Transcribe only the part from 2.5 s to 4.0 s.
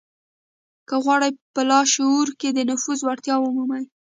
د نفوذ وړتيا ومومئ.